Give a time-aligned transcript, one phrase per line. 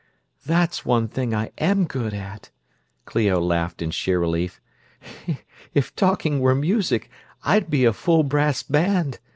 [0.47, 2.49] "That's one thing I am good at!"
[3.05, 4.59] Clio laughed in sheer relief.
[5.75, 7.11] "If talking were music,
[7.43, 9.19] I'd be a full brass band!"